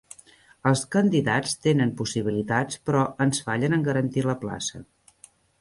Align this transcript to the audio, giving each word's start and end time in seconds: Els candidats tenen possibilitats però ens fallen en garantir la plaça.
Els 0.69 0.79
candidats 0.95 1.53
tenen 1.67 1.91
possibilitats 2.01 2.81
però 2.89 3.05
ens 3.27 3.45
fallen 3.51 3.79
en 3.79 3.87
garantir 3.91 4.29
la 4.31 4.39
plaça. 4.47 4.83